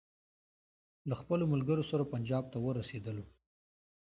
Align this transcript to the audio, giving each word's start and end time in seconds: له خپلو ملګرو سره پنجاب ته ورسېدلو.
له 1.09 1.15
خپلو 1.21 1.43
ملګرو 1.53 1.83
سره 1.91 2.03
پنجاب 2.13 2.43
ته 2.53 2.57
ورسېدلو. 2.61 3.25